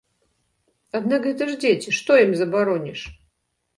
Аднак 0.99 1.21
гэта 1.29 1.43
ж 1.49 1.57
дзеці, 1.65 1.95
што 1.99 2.11
ім 2.25 2.31
забароніш? 2.43 3.01